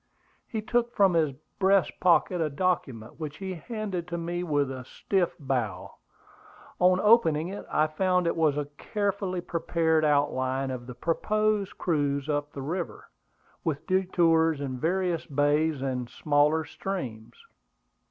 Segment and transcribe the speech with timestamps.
[0.47, 4.83] He took from his breast pocket a document, which he handed to me with a
[4.83, 5.91] stiff bow.
[6.79, 12.27] On opening it, I found it was a carefully prepared outline of the proposed cruise
[12.29, 13.11] up the river,
[13.63, 17.37] with detours in various bays and smaller streams.